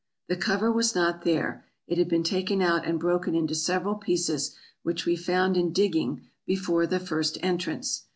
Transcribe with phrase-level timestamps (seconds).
[0.29, 4.55] The cover was not there; it had been taken out and broken into several pieces,
[4.81, 8.05] which we found in dig ging before the first entrance.